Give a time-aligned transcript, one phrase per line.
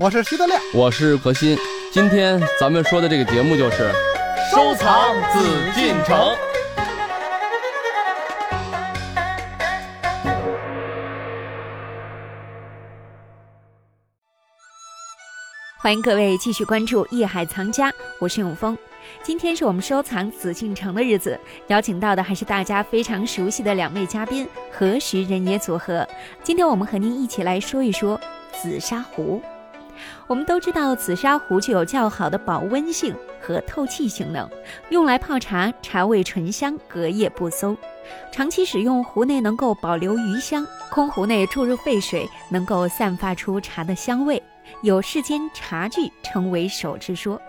[0.00, 1.58] 我是徐德亮，我是何鑫。
[1.92, 3.92] 今天咱们说的这个节目就是
[4.50, 6.34] 收藏紫禁城。
[15.78, 18.74] 欢迎各位继续关注《艺海藏家》，我是永峰。
[19.22, 26.06] 今天是我们收藏紫禁城的日子，邀请到的还是大家非常熟悉的两位嘉宾何时人也组合。
[26.42, 28.20] 今天我们和您一起来说一说
[28.52, 29.42] 紫砂壶。
[30.26, 34.48] 我们都知道，紫砂壶具有较好的保温性和透气性能，
[34.88, 37.76] 用来泡茶，茶味醇香，隔夜不馊。
[38.32, 44.42] 长期使用，壶内能够保留余香，空壶内注入沸水，能够散发出茶的香味。
[44.82, 47.40] 有世间茶具称为手之说。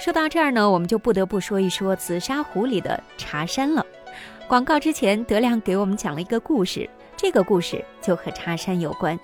[0.00, 3.84] 说到这儿呢，我们就不得不说一说紫砂壶里的茶山了。
[4.46, 9.18] 广告之前，德亮给我们讲了一个故事，这个故事就和茶山有关。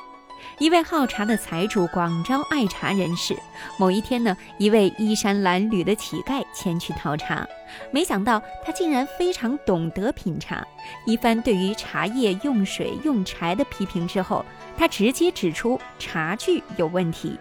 [0.59, 3.37] 一位好茶的财主广招爱茶人士。
[3.79, 7.47] 某一天呢，一位衣衫褴褛的乞丐前去讨茶，
[7.91, 10.67] 没想到他竟然非常懂得品茶。
[11.05, 14.42] 一番对于茶叶用水用柴的批评之后，
[14.78, 17.39] 他直接指出茶具有问题。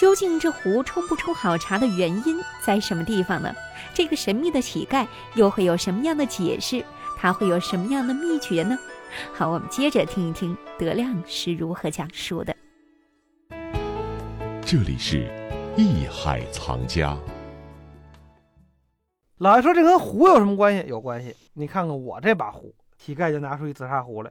[0.00, 3.54] 究竟这壶冲不出好茶的原因在什么地方呢？
[3.92, 6.82] 这个神秘的乞丐又会有什么样的解释？
[7.18, 8.78] 他会有什么样的秘诀呢？
[9.34, 12.56] 好，我们接着听一听德亮是如何讲述的。
[14.64, 15.30] 这里是
[15.76, 17.14] 艺海藏家。
[19.36, 20.82] 老爷说这跟壶有什么关系？
[20.88, 21.36] 有关系。
[21.52, 24.30] 你看看我这把壶，乞丐就拿出一紫砂壶来，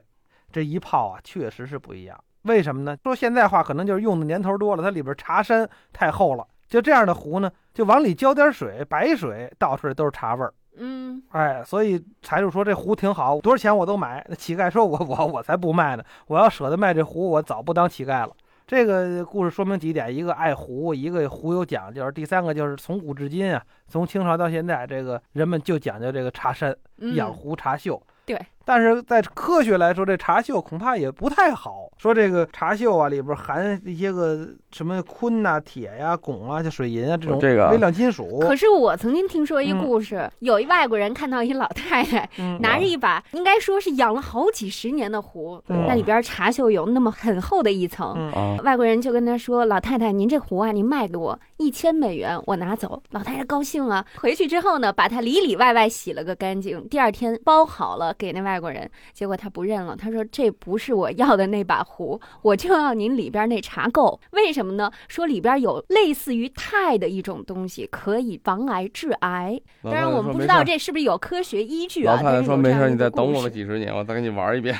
[0.50, 2.24] 这一泡啊，确实是不一样。
[2.42, 2.96] 为什么呢？
[3.02, 6.46] 说现在话，可能就是用的年头多了，它里边茶山太厚了。
[6.68, 10.54] 就这样的壶呢，就往里浇点水，白水倒出来都是茶味儿。
[10.76, 14.24] 嗯，哎，所以财主说这壶挺好，多少钱我都买。
[14.28, 18.32] 那乞丐说我我我才不卖呢，我要舍得卖这壶，我早不当乞丐了。
[18.66, 26.74] 这个故事说明几点：一个爱壶，一个壶有讲究；第三个就是从古至今啊，从清朝到现在，这个人们就讲究这个茶山，
[27.16, 28.00] 养壶茶秀。
[28.24, 28.38] 对。
[28.70, 31.88] 但是在科学来说，这茶锈恐怕也不太好。
[31.98, 38.38] 说这个茶锈啊，里边含一些个什么锌呐、铁呀、汞啊、就水银啊这种微量金属。
[38.38, 42.30] 可是我曾经听说一故事，有一外国人看到一老太太
[42.62, 48.30] 拿着一把，应该说是养了好几十年的壶，那里边茶锈有那么很厚的一层。
[48.62, 58.59] 外国人就跟他说：“老太太，您这壶啊，您卖给我一千美元，我拿走。”老太太高兴啊，回去之后呢，把它里里外外洗了个干净，第二天包好了给那外。
[58.60, 59.96] 外国人，结果他不认了。
[59.96, 64.18] 他说：“这不是我要的那把壶，我就要您里边那茶垢。
[64.32, 64.90] 为什么呢？
[65.08, 69.58] 说里边有类似于钛的一种东西，可以防癌致癌。
[69.82, 74.76] 当然，我们不知道这是不是有科学依据啊。”老太太说：“没事，你再等我们几十年，我再给你玩一遍。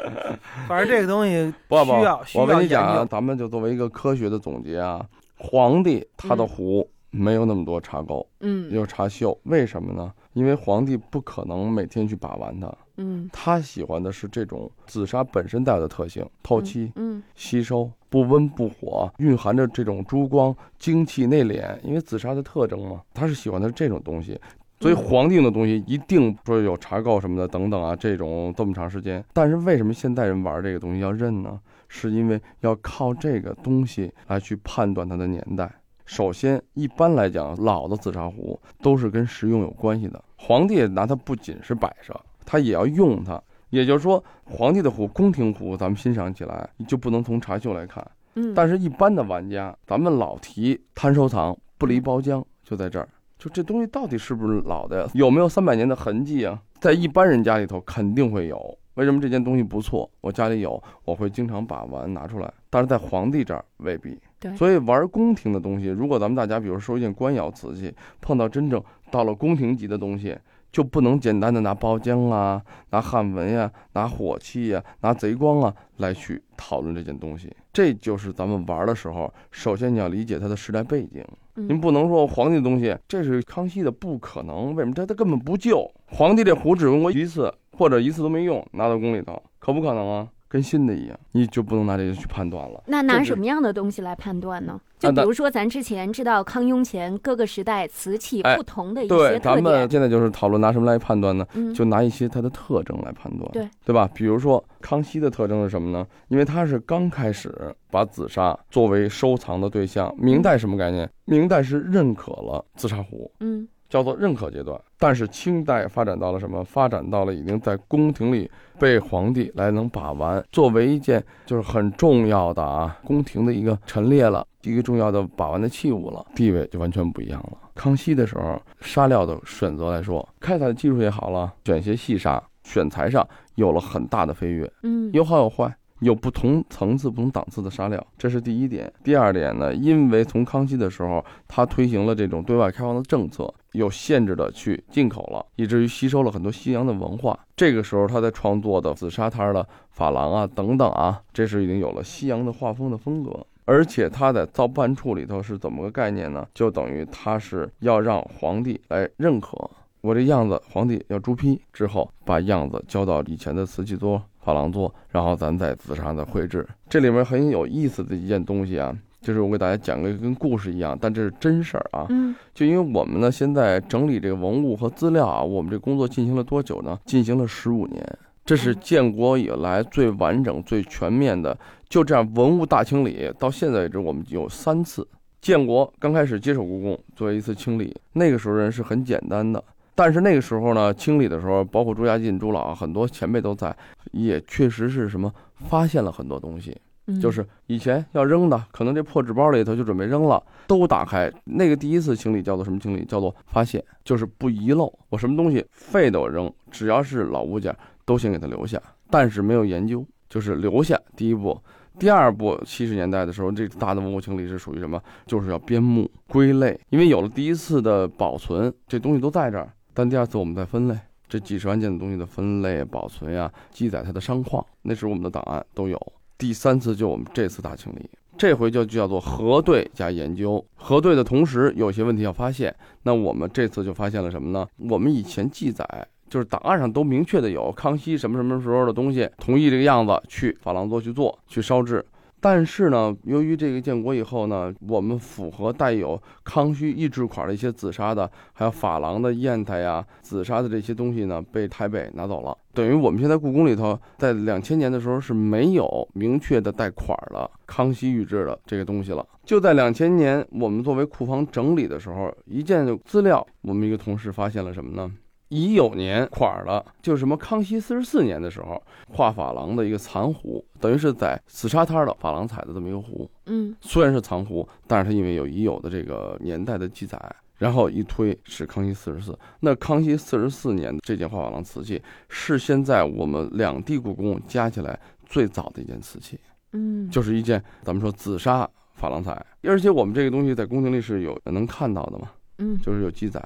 [0.66, 1.92] 反正这个东西 不不，
[2.40, 5.04] 我跟你讲啊，咱们就作为一个科学的总结啊，
[5.36, 10.10] 皇帝他的壶没有那么多茶垢，嗯，有茶锈，为什么呢？
[10.32, 21.76] 因为皇帝不可能每天去把玩它。”嗯，他喜欢的是这种紫砂本身带有的特性，透气，嗯，吸收，不温不火，蕴含着这种珠光、精气、内敛。
[21.82, 24.38] 因为紫砂的特征嘛，他是喜欢的是这种东西。
[24.80, 29.24] 所以皇帝用的东西一定说有茶垢什么的等等啊，这种这么长时间。
[29.32, 31.58] 但是为什么现代人玩这个东西要认呢？
[31.88, 35.70] 是因为要靠这个东西来去判断它的年代。
[36.06, 40.22] 首先，一般来讲，老的紫砂壶都是跟实用有关系的。
[40.36, 42.18] 皇帝拿它不仅是摆设。
[42.44, 48.06] 他也要用它，也就是说，皇帝的壶、宫廷壶，咱们欣赏起来就不能从茶锈来看。
[48.34, 53.08] 嗯，但是一般的玩家，咱们老提贪收藏，不离包浆，就在这儿，
[53.38, 55.10] 就这东西到底是不是老的呀？
[55.14, 56.60] 有没有三百年的痕迹啊？
[56.80, 58.78] 在一般人家里头肯定会有。
[58.94, 60.10] 为什么这件东西不错？
[60.20, 62.52] 我家里有，我会经常把玩拿出来。
[62.68, 64.18] 但是在皇帝这儿未必。
[64.38, 70.36] 对，所以玩宫廷的东西，如果咱们大家比如说一件官窑瓷器，碰到真正到了宫廷级的东西。
[70.72, 77.50] 就不能简单的拿包浆啊、拿汉文呀、拿火器呀、拿贼光啊来去讨论这件东西。
[77.72, 81.24] 这就是咱们玩的时候，首先你要理解它的时代背景。
[81.54, 84.74] 您不能说皇帝的东西，这是康熙的，不可能。
[84.74, 84.94] 为什么？
[84.94, 85.90] 他他根本不旧。
[86.06, 90.28] 皇帝这壶只用过一次，或者一次都没用，拿到宫里头，可不可能啊？
[90.50, 92.82] 跟新的一样，你就不能拿这个去判断了。
[92.86, 94.80] 那拿什么样的东西来判断呢？
[94.98, 99.32] 就比如说，咱之前知道康雍乾各个时代瓷器不同的一些特点。
[99.32, 101.46] 对，咱们现在就是讨论拿什么来判断呢？
[101.54, 103.48] 嗯，就拿一些它的特征来判断。
[103.52, 104.10] 对，对吧？
[104.12, 106.04] 比如说康熙的特征是什么呢？
[106.26, 110.12] 因为他是刚开始把紫砂作为收藏的对象。
[110.18, 111.08] 明代什么概念？
[111.26, 113.30] 明代是认可了紫砂壶。
[113.38, 113.68] 嗯。
[113.90, 114.80] 叫做认可阶段。
[114.98, 116.64] 但是清代发展到了什么？
[116.64, 127.58] 发展到了已经在宫廷里被皇帝来能把玩，作为一件就是很重要的啊，宫廷的一个陈列了，一个重要的把玩的器物了，地位就完全不一样了。
[127.74, 133.26] 康熙的时候，纱料的选择来说，开采的技术也好了，选些细沙，选材上
[133.56, 134.70] 有了很大的飞跃。
[134.82, 135.74] 嗯，有好有坏。
[136.00, 138.90] 有不同层次、不同档次的纱料，这是第一点。
[139.04, 147.38] 第二点呢，因为从康熙的时候，他推行了这种对外开放的政策，有限制的去进口了，以至于吸收了很多西洋的文化。
[147.56, 153.46] 这个时候，他在创作的紫砂摊的珐琅啊等等啊，这是已经有了西洋的画风的风格。
[153.64, 156.46] 而且他在造办处里头是怎么个概念呢？
[156.52, 159.70] 就等于他是要让皇帝来认可
[160.00, 164.20] 我这样子，皇帝要朱批之后，把样子交到以前的瓷器桌。
[164.42, 166.66] 珐琅做，然后咱在紫砂的绘制。
[166.88, 172.06] 这里面很有意思的一件东西啊，就是我给大家讲个跟故事一样，但这是真事儿啊。
[172.08, 176.98] 嗯，就因为我们呢，现在整理这个文物和资料啊，我们这工作进行了多久呢？
[177.04, 181.56] 进行了十五年，这是建国以来最完整、最全面的。
[181.88, 185.06] 就这样，文物大清理到现在为止，我们有三次。
[185.40, 189.62] 建国刚开始接手故宫做一次清理，那个时候人是很简单的。
[189.94, 193.74] 但是那个时候呢，清理的时候，包括朱家进、朱老很多前辈都在，
[194.12, 196.74] 也确实是什么发现了很多东西，
[197.18, 201.32] 就是以前要扔的，可能这破纸包里头就准备扔了，都打开。
[201.44, 203.04] 那个第一次清理叫做什么清理？
[203.06, 204.92] 叫做发现，就是不遗漏。
[205.08, 207.74] 我什么东西废的我扔，只要是老物件
[208.04, 211.00] 都先给它留下，但是没有研究，就是留下。
[211.16, 211.58] 第一步，
[211.98, 215.02] 第二步，七十年代的时候，这大的文物清理是属于什么？
[215.26, 219.72] 就是要编目归类，因为有了第一次的保存，这东西都在这儿。
[219.92, 220.96] 但第二次我们再分类，
[221.28, 226.00] 这几十万件的东西的分类、保存呀，记载它的商况，那时候我们的档案都有。
[226.40, 228.08] 第三次就我们这次大清理，
[228.38, 230.64] 这回就叫做核对加研究。
[230.74, 234.66] 核对的同时，有些问题要发现，那我们这次就发现了什么呢？
[234.88, 235.86] 我们以前记载
[236.30, 242.02] 就是档案上都明确的有康熙什么什么时候的东西，同意这个样子去珐琅座去做去烧制。
[242.42, 252.56] 但是呢，由于这个建国以后呢，我们符合带有康熙御制款的一些紫砂的，还有珐琅的砚台呀、紫砂的这些东西呢，被台北拿走了。
[252.72, 259.26] 等于我们现在故宫里头，在两千年的时候是没有明确的带款的康熙御制的这个东西了。
[259.44, 265.12] 就在两千年，我们作为库房整理的时候，一件资料，我们一个同事发现了什么呢？
[265.48, 273.28] 乙酉年款了，就是什么康熙四十四年的时候画珐琅的一个残壶，等于是在紫砂摊的珐琅彩的这么一个壶。
[273.46, 277.20] 嗯，虽然是残壶，但是它因为有乙酉的这个年代的记载，
[277.60, 279.38] 然后一推是康熙四十四。
[279.60, 286.40] 那康熙四十四年的这件画珐琅瓷器是现在我们两地故宫加起来最早的一件瓷器。
[286.72, 288.68] 嗯，就是一件咱们说紫砂
[288.98, 292.30] 珐琅彩，而且我们这个东西在宫廷里是有能看到的嘛。
[292.58, 293.40] 嗯，就是有记载。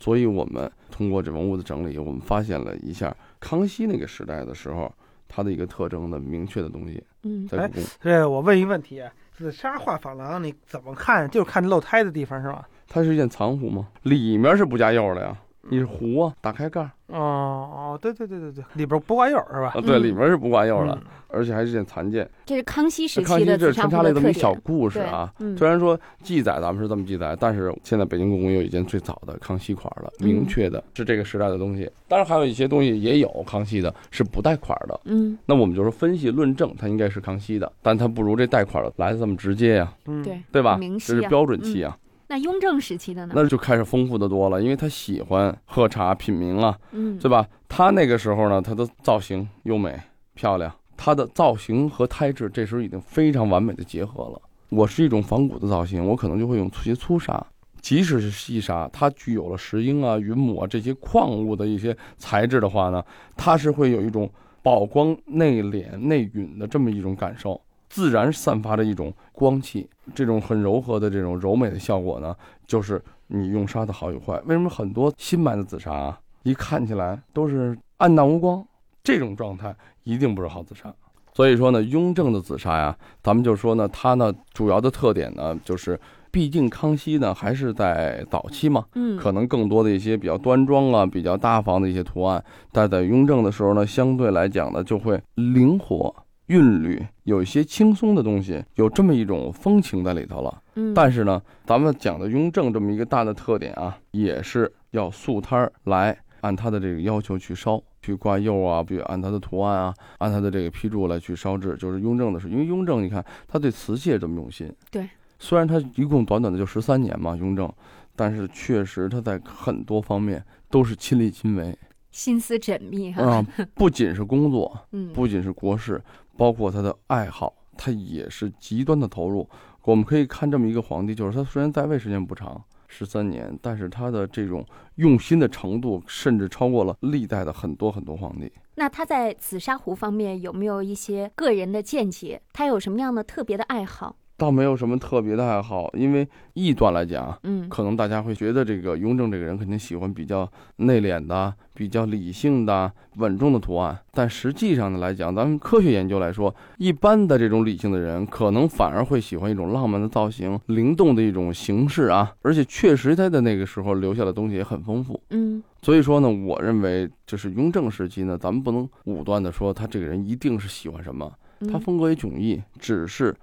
[0.00, 4.90] 所以，我们通过这文物的整理，我们发现了一下康熙那个时代的时候，
[5.28, 7.04] 它的一个特征的明确的东西。
[7.22, 7.84] 嗯，在故宫。
[8.00, 11.28] 对我问一个问题：紫砂画珐琅，你怎么看？
[11.28, 12.66] 就是看露胎的地方是吧？
[12.90, 13.86] 它是一件藏壶吗？
[14.02, 15.34] 里面是不加釉的呀。
[15.72, 16.90] 你是壶啊，打开盖儿。
[17.06, 19.72] 哦哦，对对对对对，里边不挂釉是吧？
[19.76, 20.98] 啊，对，里面是不挂釉的，
[21.28, 22.28] 而且还是件残件。
[22.46, 25.32] 这是康熙时期的紫穿插了这么一小故事啊。
[25.56, 31.88] 虽然说记载咱们是这么记载，但是现在北京故宫有一件最早的康熙款了，明确的是这个时代的东西。
[32.08, 34.98] 当然还有一些东西也有康熙的，是不带款的。
[35.04, 39.92] 嗯，那我们就说分析论证，它应该是康熙的，但它不如这带款的来的这么直接呀。
[40.06, 40.80] 嗯，对，对吧？
[40.80, 41.96] 这是标准器啊。
[42.30, 43.32] 那雍正时期的呢？
[43.34, 47.44] 那就开始丰富的多了，因为他喜欢喝茶品茗啊，嗯，对吧？
[47.68, 50.00] 他那个时候呢，他的造型优美
[50.34, 54.40] 漂亮，他的造型和胎质这时候已经非常完美的结合了。
[54.68, 57.44] 我是一种仿古的造型，我可能就会用些粗砂，
[57.80, 63.04] 即使是细砂，它具有了石英啊、云母啊这些矿物的一些材质的话呢，
[63.36, 64.30] 它是会有一种
[64.62, 67.60] 宝光内敛内蕴的这么一种感受。
[67.90, 72.34] 自然散发着一种光气，这种很柔和的这种柔美的效果呢，
[72.66, 74.40] 就是你用砂的好与坏。
[74.46, 78.64] 为什么很多新买的紫砂啊，一看起来都是暗淡无光，
[79.02, 80.94] 这种状态一定不是好紫砂。
[81.34, 85.98] 所以说呢，雍正的紫砂呀，咱们就说呢，它呢主要的特点呢，就是
[86.30, 96.14] 毕竟康熙呢还是在早期嘛，嗯，可能更多的一些比较端庄啊、比较大方的一些图案，但在雍正的时候呢，相对来讲呢就会灵活。
[96.50, 100.62] 韵律有一些轻松的东西，有这么一种风情在里头了。
[100.74, 111.76] 嗯，但是呢，咱们讲的雍正这么一个大的特点啊，也是要素摊儿来按他的这个要求去烧，去挂釉啊，比如按他的图案啊，按他的这个批注来去烧制。
[111.76, 114.70] 就是雍正的是，因为雍正你看他对瓷器这么用心。
[114.90, 117.72] 对，虽然他一共短短的就十三年嘛，雍正。
[118.16, 121.74] 但是确实他在很多方面都是亲力亲为，
[122.10, 123.22] 心思缜密哈。
[123.22, 126.02] 啊，不仅是工作， 嗯，不仅是国事，
[126.40, 129.46] 包括他的爱好，他也是极端的投入。
[129.82, 138.50] 我们可以看这么一个皇帝，就是他虽然在位时间不长，十三年，但是他的这种用心的程度，甚至超过了历代的很多很多皇帝。
[138.76, 142.40] 那他在紫砂壶方面有没有一些个人的见解？
[142.54, 144.16] 他有什么样的特别的爱好？
[144.40, 153.98] 倒没有什么特别的爱好，因为异端来讲，嗯，可能大家会觉得这个雍正这个人肯定喜欢比较内敛的、比较理性的、稳重的图案。
[154.12, 162.32] 但实际上呢来讲，咱们科学研究来说，一般的这种理性的人，可能反而会喜欢一种浪漫的造型、灵动的一种形式啊。
[162.40, 165.20] 而且确实他的那个时候留下的东西也很丰富。
[165.28, 171.30] 嗯，所以说呢，我认为就是雍正时期呢，咱们不能武断的说他这个人一定是喜欢什么，
[171.70, 173.36] 他风格也迥异，只是。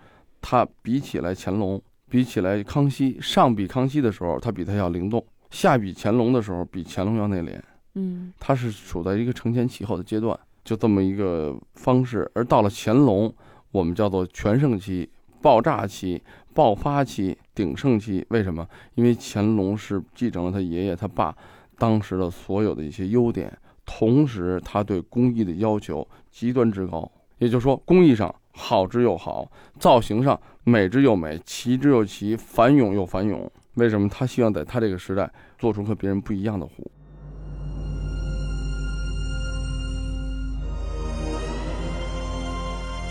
[0.50, 7.60] 他比起来乾隆，比起来康熙，上比康熙的时候，他比他要灵动；下比乾隆的时候，比乾隆要内敛。
[7.96, 12.32] 嗯，他是处在一个承前启后的阶段，就这么一个方式。
[12.34, 13.30] 而到了乾隆，
[13.72, 15.10] 我们叫做全盛期、
[15.42, 16.24] 爆炸期、
[16.54, 18.25] 爆发期、鼎盛期。
[18.30, 18.66] 为什么？
[18.96, 21.36] 因为乾隆是继承了他爷爷、他爸
[21.77, 23.51] 当时的所有的一些优点，
[23.86, 27.12] 同时他对工艺的要求极端之高。
[27.38, 28.34] 也就是说，工艺上。
[28.57, 29.49] 好之又好，
[29.79, 33.49] 造型上美之又美，奇之又奇，繁勇又繁勇。
[33.75, 36.91] 为什么他希望在他这个时代做出和别人不一样的壶？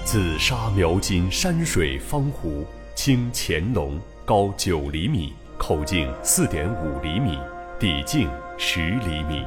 [0.05, 7.39] 紫砂描金山水方壶，清乾隆，高九厘米，口径四点五厘米，
[7.79, 9.45] 底径十厘米。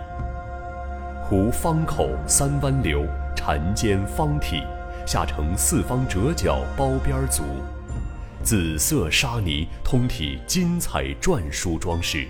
[1.23, 4.63] 壶方口三弯流，缠尖方体。
[5.09, 7.41] 下呈四方折角包边足，
[8.43, 12.27] 紫色砂泥通体金彩篆书装饰，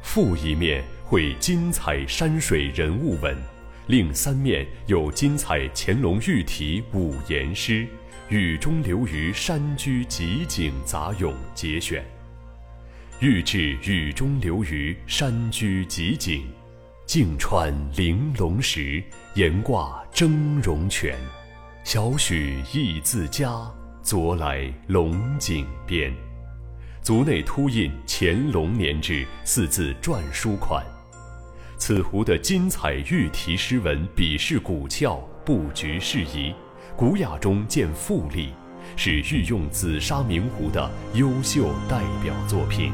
[0.00, 3.36] 腹一面绘金彩山水人物纹，
[3.88, 7.84] 另三面有金彩乾隆御题五言诗，
[8.28, 12.00] 雨中留于山居集景杂咏节选。
[13.18, 16.44] 御制雨中留于山居集景，
[17.06, 19.02] 镜穿玲珑石，
[19.34, 21.18] 檐挂峥嵘泉。
[21.82, 23.50] 小许意自佳，
[24.02, 26.14] 昨来龙井边。
[27.02, 30.84] 足内凸印乾隆年制四字篆书款。
[31.78, 36.54] 此壶的金彩玉题诗文，笔势古峭，布局适宜，
[36.96, 38.50] 古雅中见富丽，
[38.94, 42.92] 是御用紫砂名壶的优秀代表作品。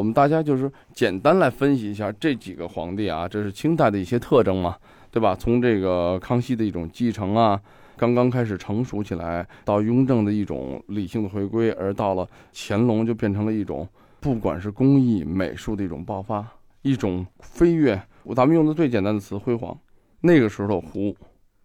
[0.00, 4.74] 我们大家就是简单来分析一下这几个皇帝啊，这是清代的一些特征嘛，
[5.10, 5.36] 对吧？
[5.38, 7.60] 从这个康熙的一种继承啊，
[7.98, 13.86] 刚刚开始成熟起来，到雍正的一种理性的回归，而到了乾隆就变成了一种
[14.20, 18.00] 不管是工艺美术的一种爆发，一种飞跃。
[18.34, 19.78] 咱们用的最简单的词，辉煌。
[20.22, 21.14] 那个时候的壶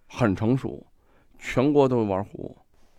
[0.10, 0.86] 很成熟，
[1.40, 2.54] 全国都玩壶。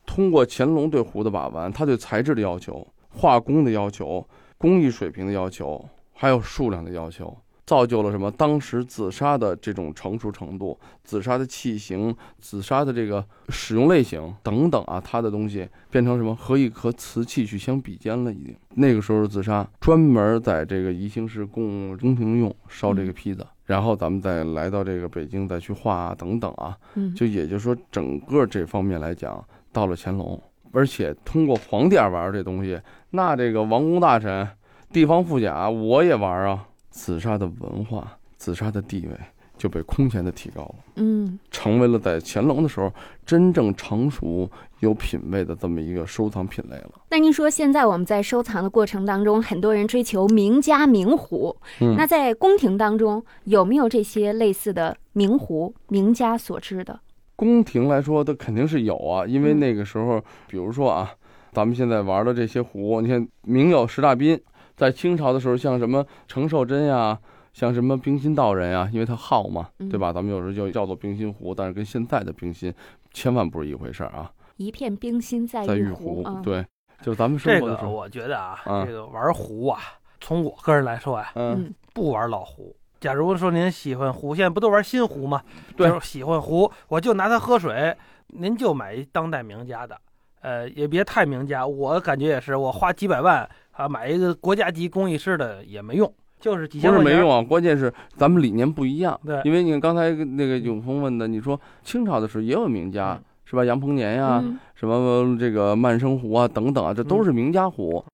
[0.06, 4.26] 通过乾隆对壶的把玩，他对材质的要求、画工的要求。
[4.58, 7.36] 工艺水平的要求，还有数量的要求，
[7.66, 8.30] 造就了什么？
[8.30, 16.34] 当时紫砂的这种成熟程度，紫砂的器型，紫砂的这个使用类型等等啊，它的东西变成什么？
[16.34, 18.32] 和一和瓷器去相比肩了。
[18.32, 26.76] 已经那个时候，紫砂专门在这个宜兴市供宫廷用烧这个坯子，然后咱们再来到这个北京再去画啊等等啊，
[27.14, 30.40] 就也就是说，整个这方面来讲，到了乾隆。
[30.72, 32.80] 而且通过皇帝玩这东西，
[33.10, 34.48] 那这个王公大臣、
[34.92, 36.66] 地方富甲，我也玩啊。
[36.88, 39.12] 紫砂的文化、紫砂的地位
[39.58, 42.90] 就被空前的提高了，嗯，成为了在乾隆的时候
[43.26, 46.92] 真正成熟、有品位的这么一个收藏品类了。
[47.10, 56.98] 那您说，现在我们在收藏的过程当中，很多人追求名家名壶，嗯，那在宫廷当中有没有这些类似的名壶、名家所制的？
[57.36, 61.12] 宫廷来说，它肯定是有啊，因为那个时候，比如说啊，
[61.52, 64.40] 咱们现在玩的这些壶，你看名有石大彬，
[64.74, 67.18] 在清朝的时候，像什么程寿珍呀，
[67.52, 70.12] 像什么冰心道人呀，因为他好嘛，对吧？
[70.12, 72.72] 咱们有时候就叫做冰心壶，但是跟现在的冰心
[73.12, 74.32] 千万不是一回事儿啊。
[74.56, 76.64] 一片冰心在在玉壶，对，
[77.02, 79.78] 就是咱们生活的这个我觉得啊，这个玩壶啊，
[80.22, 82.74] 从我个人来说啊，嗯，不玩老壶。
[83.00, 85.42] 假如说您喜欢壶，现在不都玩新壶吗？
[85.76, 87.94] 对，喜欢壶，我就拿它喝水。
[88.28, 89.96] 您就买一当代名家的，
[90.40, 91.64] 呃，也别太名家。
[91.64, 99.18] 我感觉也是，我花几百万啊买一个国家级工艺师的也没用，就是几千不是没用啊，关键是咱们理念不一样。
[99.24, 103.64] 对，因为你看刚才那个永峰问的，你说清朝的时候也有名家，是吧？
[103.64, 104.42] 杨鹏年呀，
[104.74, 108.04] 什么这个曼生壶啊，等等啊，这都是名家壶。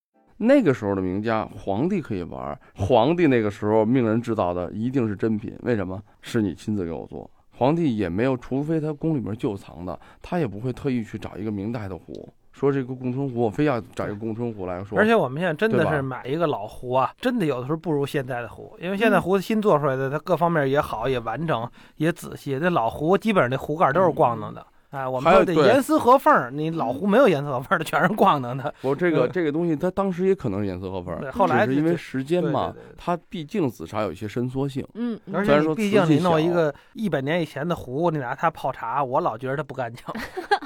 [0.42, 2.58] 那个时候的名家，皇帝可以玩。
[2.74, 6.02] 皇帝那个时候命人制造的一定是真品，为什么？
[6.20, 7.30] 是你亲自给我做。
[7.52, 12.28] 皇帝也没有，除非他宫里面旧藏的，他也不会特意去找一个明代的壶。
[12.52, 14.98] 说这个供春壶，我非要找一个供春壶来说。
[14.98, 22.58] 而且我们现在真的是买一个老壶啊，真的有的时候不如现在的壶，因为现在壶新做出来的，它各方面也好，也完整，也仔细。
[22.60, 24.66] 那老壶基本上那壶盖都是光的。
[24.92, 26.50] 哎，我们说得严丝合缝。
[26.52, 28.72] 你老壶没有严丝合缝的，全是光的的。
[28.82, 32.74] 我这个这个东西，它当时也可能是严丝合缝，后来是因为时间嘛。
[32.96, 34.86] 它毕竟紫砂有一些伸缩性。
[34.94, 40.04] 嗯，而且毕竟你弄一个一百年以前的壶，你拿它泡茶，我老觉得它不干净。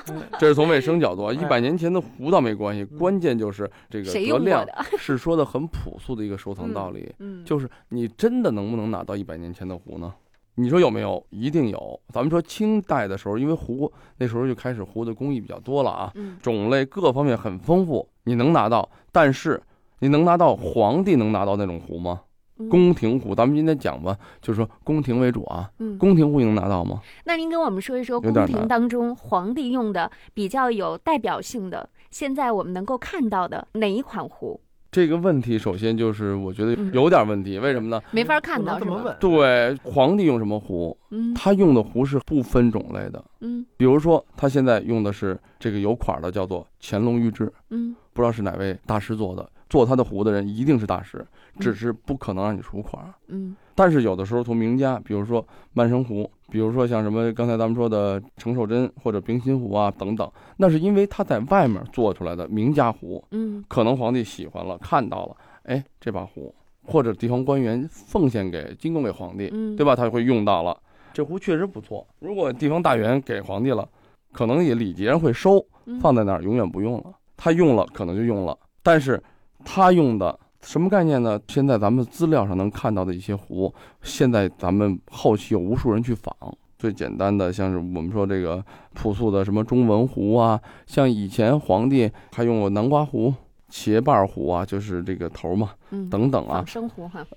[0.38, 4.66] 这是从卫生角度，一百年前的壶倒没关系，关键就是这个德亮
[4.98, 7.12] 是说的很朴素的一个收藏道理。
[7.20, 10.12] 嗯，就是你真的能不能拿到一百年前的壶呢？
[10.56, 11.24] 你说有没有？
[11.30, 12.00] 一定有。
[12.12, 18.88] 咱们说清代的时候，因为壶那时候就开始壶的工艺比较多了啊，种类各方面很丰富，你能拿到。
[19.12, 19.62] 但是
[20.00, 22.22] 你能拿到皇帝能拿到那种壶吗？
[22.70, 25.70] 宫廷壶，咱们今天讲吧，就是说宫廷为主啊。
[25.98, 27.02] 宫廷壶能拿到吗？
[27.24, 34.58] 那您跟我们说一说宫廷当中皇帝用的比较有代表性的，现在我们能够看到的哪一款壶？
[34.96, 38.00] 这个问题首先就是我觉得有点问题，为什么呢？
[38.12, 39.14] 没法看到怎么问。
[39.20, 40.96] 对，皇帝用什么壶？
[41.10, 43.22] 嗯，他用的壶是不分种类的。
[43.40, 47.52] 嗯，比如说他现在用的是这个有款的，叫做乾隆御制。
[47.68, 49.46] 嗯，不知道是哪位大师做的。
[49.68, 51.22] 做他的壶的人一定是大师，
[51.58, 53.02] 只是不可能让你出款。
[53.28, 63.24] 嗯，但是有的时候从名家，比如说曼生壶，比如说像什么刚才咱们说的程寿珍或者冰心壶啊等等，那是因为他在外面做出来的名家壶。
[63.30, 69.96] 嗯，可能皇帝喜欢了，看到了，哎，这把壶或者地方官员奉献给进贡给皇帝，对吧？
[69.96, 70.76] 他会用到了，
[71.12, 72.06] 这壶确实不错。
[72.20, 73.88] 如果地方大员给皇帝了，
[74.32, 75.64] 可能也礼节上会收，
[76.00, 77.12] 放在那儿永远不用了。
[77.36, 79.22] 他用了可能就用了，但是。
[79.68, 81.40] 他用的什么概念呢？
[81.46, 86.34] 现在咱们资料上能看到的一些壶，现在咱们后期有无数人去仿。
[86.76, 93.32] 最简单的，像是我们说这个朴素的什么中文壶啊，像以前皇帝还用过南瓜壶、
[93.70, 96.90] 茄瓣壶啊，就是这个头嘛，嗯等等啊，生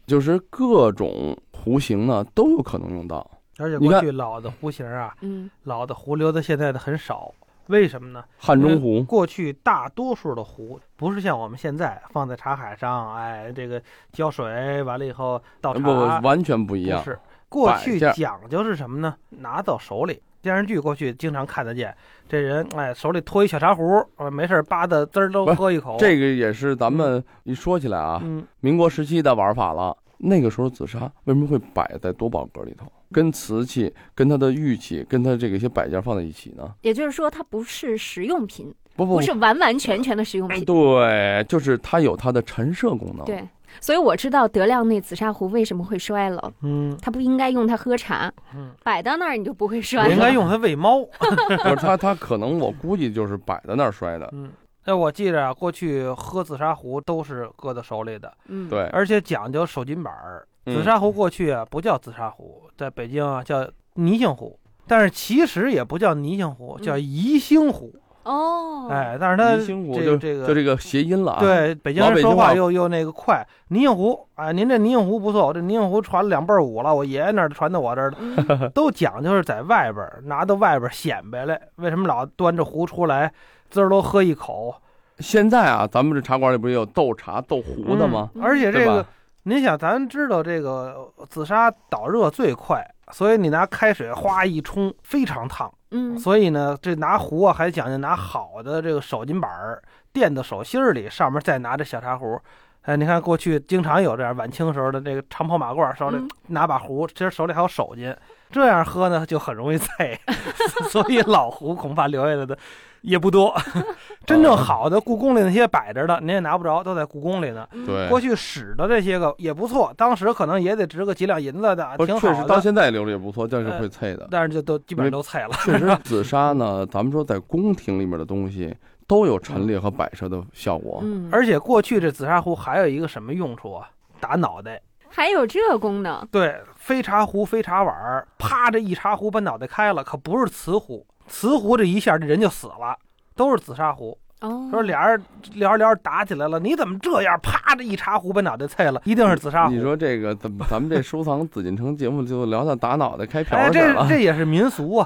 [0.07, 3.29] 就是各种壶型呢都有可能用到。
[3.59, 7.31] 而且过去老的壶型啊，嗯，老的壶留的现在的很少。
[7.69, 8.23] 为什么呢？
[8.37, 17.03] 汉中湖过去大多数的壶不是像我们现在放在茶海上，哎，这个浇水完了以后倒茶，不完全不一样。
[17.03, 19.15] 是过去讲究是什么呢？
[19.29, 21.95] 拿到手里，电视剧过去经常看得见，
[22.27, 25.95] 这人哎手里托一小茶壶，没事扒的滋儿都喝一口。
[25.99, 28.19] 这个也是咱们一说起来啊，
[28.61, 29.95] 民国时期的玩法了。
[30.19, 32.85] 那个时候紫砂为什么会摆在多宝格里头？
[33.11, 36.71] 跟瓷器、跟它的玉器、跟它这个一些摆件放在一起呢？
[36.81, 40.63] 也就是说，它不是实用品，不不，不是完完全全的实用品。
[40.63, 43.25] 对，就是它有它的陈设功能。
[43.25, 43.43] 对，
[43.81, 46.53] 所以我知道德亮那紫砂壶为什么会摔了。
[46.61, 48.31] 嗯，他不应该用它喝茶。
[48.55, 50.07] 嗯，摆到那儿你就不会摔。
[50.09, 50.99] 应该用它喂猫。
[51.17, 54.29] 不是它，它可能我估计就是摆在那儿摔的。
[54.33, 54.51] 嗯。
[54.89, 60.47] 那我记着啊，过去喝紫砂壶都是搁在手里的，嗯，对，而且讲究手巾板儿。
[60.65, 67.93] 紫砂壶过去啊不叫紫砂壶，在北京啊叫泥性壶，但是其实也不叫泥性壶，叫宜兴壶。
[68.23, 71.39] 哦，哎，但是它这这个就这个谐音了啊。
[71.39, 73.45] 对，北京人说话又又那个快。
[73.67, 81.61] 泥性壶，哎，您这泥性壶不错，这泥性壶传了两辈儿五了，我爷爷那儿传到我这儿的， 都讲究是在外边拿到外边显摆来。
[81.75, 83.31] 为什么老端着壶出来？
[83.69, 84.75] 滋儿都喝一口。
[85.19, 88.29] 现在啊，咱们这茶馆里不是有斗茶斗壶的吗？
[88.41, 89.05] 而且这个，
[89.43, 95.69] 您想，咱知道这个紫砂导热最快，所以你拿开水哗一冲，非常烫。
[95.91, 99.81] 嗯，所以呢，这拿壶啊，还讲究拿好的这个手巾板儿
[100.13, 102.39] 垫到手心里，上面再拿着小茶壶。
[102.83, 108.15] 哎，你看过去经常有这样，晚清时候的这个长袍马褂，手里拿把壶，其实手里还有手巾，
[108.51, 110.17] 这样喝呢就很容易醉。
[110.89, 112.57] 所以老壶恐怕留下来的。
[113.01, 113.55] 也不多，
[114.25, 117.67] 真正好的故宫里那些摆着的，您也拿不着，都在故宫里呢。
[117.85, 122.35] 对，过去使的这些个也不错，当时可能也得值个几两银子的，挺好的。
[122.35, 124.27] 确实，到现在留着也不错，但是会脆的。
[124.29, 125.49] 但是就都基本上都脆了。
[125.63, 128.75] 确实， 紫砂呢，咱们说在宫廷里面的东西
[129.07, 130.99] 都有陈列和摆设的效果。
[131.03, 133.89] 嗯，而且过去这紫砂壶还有一个什么用处啊？
[134.19, 136.27] 打脑袋，还有这功能？
[136.29, 141.05] 对，非茶壶、非茶碗，啪，这一茶壶把脑袋开了，可不是瓷壶。
[141.29, 142.97] 瓷壶这一下，这人就死了，
[143.35, 144.17] 都是紫砂壶。
[144.41, 145.21] 哦，说俩人
[145.53, 147.37] 聊着聊着打起来了，你怎么这样？
[147.43, 149.73] 啪这一茶壶把脑袋碎了，一定是紫砂壶。
[149.73, 154.07] 你说这个，怎么咱们这收藏紫禁城节目就聊到打脑袋开瓢哎，这去了。
[154.07, 155.05] 这也是民俗啊。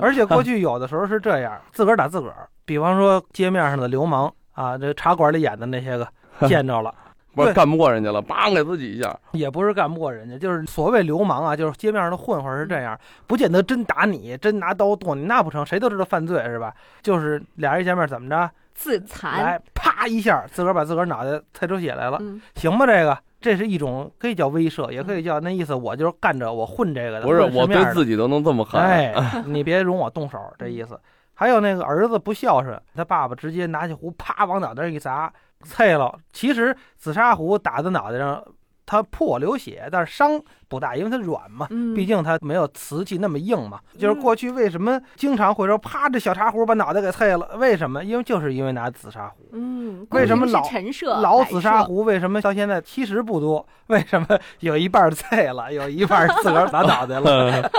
[0.00, 2.48] 而且过去有的时候是这样，自个儿打自个儿。
[2.64, 6.08] 比方说街面上的流氓啊，这茶馆里演的那些个
[6.48, 6.98] 见着了，对
[7.34, 9.14] 不是干不过人家了，梆给自己一下。
[9.32, 16.72] 也不是干不过人家，就是所谓流氓啊，就是街面上的混混是这样，不见得真打你，真拿刀剁你，那不成，谁都知道犯罪是吧？
[17.02, 22.86] 就是俩人一见面怎么着，自残，来啪一下，自个儿把自个儿脑袋踩出血来了，嗯，行吧？
[22.86, 28.80] 这个这是一种可以叫威慑，也可以叫那意思，我就是干着我混这个的，不是，我对自己都能这么狠。
[28.80, 29.14] 哎，
[29.46, 30.98] 你别容我动手，这意思。
[31.34, 36.18] 还有那个儿子不孝顺，他爸爸直接拿起壶啪往脑袋上一砸，脆了。
[36.32, 38.44] 其实紫砂壶打在脑袋上，
[38.86, 41.66] 它破流血，但是伤不大，因为它软嘛。
[41.70, 43.80] 嗯，毕竟它没有瓷器那么硬嘛。
[43.98, 47.56] 就是过去为什么经常会说啪这小茶壶把脑袋给碎了？
[47.58, 48.02] 为什么？
[48.04, 49.48] 因为就是因为拿紫砂壶。
[49.52, 51.82] 嗯，为什么老陈设老紫砂？
[51.84, 53.66] 壶为什么到现在其实不多？
[53.88, 54.26] 为什么
[54.60, 57.70] 有一半碎了，有一半自个儿打脑袋了？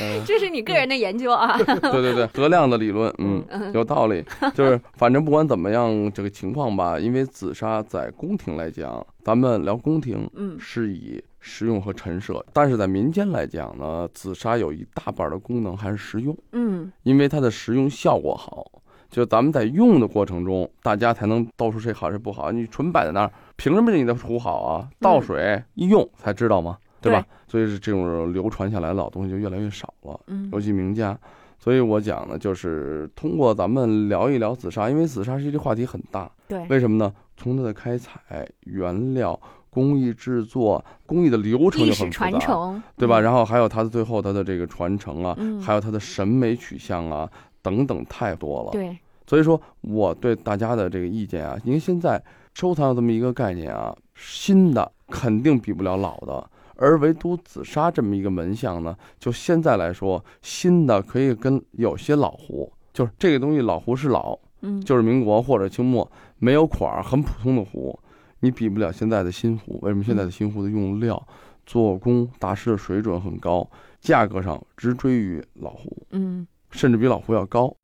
[0.00, 4.24] 嗯， 这是你个人的研究啊，对对对，德亮的理论，嗯，嗯有道理。
[4.54, 18.66] 就是反正不管怎么样，这个情况吧，因为紫砂在宫廷来讲，咱们聊宫廷嗯是以实用和陈设，但是在民间来讲呢，紫砂有一大半的功能还是实用，嗯因为它的实用效果好。
[19.10, 22.50] 就咱们在用的过程中，大家才能道出谁好谁不好。
[22.50, 24.88] 你纯摆在那儿，凭什么你的壶好啊？
[24.98, 26.78] 倒水一用才知道吗？
[27.02, 27.22] 对吧？
[27.46, 30.18] 所以是这种流传下来的老东西就越来越少了。
[30.28, 31.18] 嗯尤其名家。
[31.58, 36.30] 所以我讲呢，就是通过咱们聊一聊紫砂，因为紫砂是一个话题很大。
[36.46, 37.12] 对，为什么呢？
[37.38, 43.20] 从它的开采、原料、工艺制作、工艺的流程就很复杂，传承，对吧？
[43.20, 47.30] 嗯然后还有它的最后它的这个传承啊，嗯还有它的审美取向啊
[47.62, 48.72] 等等，太多了。
[48.72, 52.20] 对，所以说我对大家的这个意见啊，因为现在
[52.54, 67.98] 收藏有这么一个概念啊，新的肯定比不了老的，而唯独紫砂这么一个门相呢，就现在来说，新的可以跟有些老壶，就是这个东西老壶是老，嗯，就是民国或者清末没有款儿，很普通的壶，
[68.40, 69.78] 你比不了现在的新壶。
[69.82, 71.26] 为什么现在的新壶的用料、
[71.66, 73.68] 做工、大师的水准很高，
[74.00, 76.46] 价格上直追于老壶，嗯。
[76.70, 77.74] 甚至比老壶要高。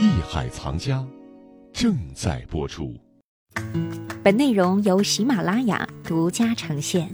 [0.00, 1.02] 艺海藏家
[1.72, 2.94] 正在播出。
[4.22, 7.10] 本内容由喜马拉雅独家呈现。